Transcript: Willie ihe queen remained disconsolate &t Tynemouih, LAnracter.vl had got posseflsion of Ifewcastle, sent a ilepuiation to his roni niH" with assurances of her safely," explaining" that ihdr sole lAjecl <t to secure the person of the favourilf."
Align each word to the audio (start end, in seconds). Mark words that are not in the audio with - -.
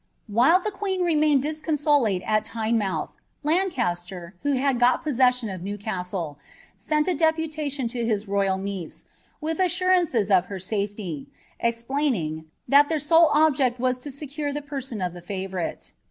Willie 0.27 0.49
ihe 0.65 0.71
queen 0.71 1.03
remained 1.03 1.43
disconsolate 1.43 2.23
&t 2.23 2.27
Tynemouih, 2.27 3.09
LAnracter.vl 3.45 4.57
had 4.57 4.79
got 4.79 5.05
posseflsion 5.05 5.53
of 5.53 5.61
Ifewcastle, 5.61 6.37
sent 6.75 7.07
a 7.07 7.11
ilepuiation 7.13 7.87
to 7.89 8.03
his 8.03 8.25
roni 8.25 8.81
niH" 8.87 9.03
with 9.41 9.59
assurances 9.59 10.31
of 10.31 10.47
her 10.47 10.57
safely," 10.57 11.27
explaining" 11.59 12.45
that 12.67 12.89
ihdr 12.89 12.99
sole 12.99 13.29
lAjecl 13.29 13.93
<t 13.97 14.01
to 14.01 14.09
secure 14.09 14.51
the 14.51 14.63
person 14.63 15.01
of 15.03 15.13
the 15.13 15.21
favourilf." 15.21 15.93